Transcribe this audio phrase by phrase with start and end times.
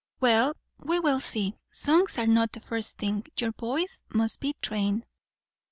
[0.19, 1.57] "Well, we will see.
[1.69, 5.05] Songs are not the first thing; your voice must be trained."